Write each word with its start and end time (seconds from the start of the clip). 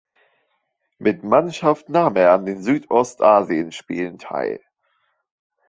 Mit 0.97 1.23
Mannschaft 1.23 1.89
nahm 1.89 2.15
er 2.15 2.31
an 2.31 2.47
den 2.47 2.63
Südostasienspielen 2.63 4.17
teil. 4.17 4.59